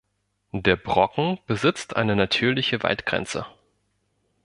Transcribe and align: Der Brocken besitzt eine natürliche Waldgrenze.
Der 0.55 0.77
Brocken 0.77 1.37
besitzt 1.45 1.95
eine 1.95 2.15
natürliche 2.15 2.81
Waldgrenze. 2.81 3.45